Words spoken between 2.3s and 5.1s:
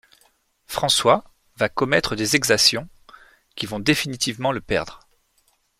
exactions qui vont définitivement le perdre.